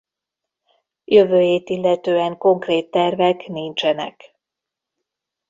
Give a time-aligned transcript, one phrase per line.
[1.05, 4.35] Jövőjét illetően konkrét tervek nincsenek.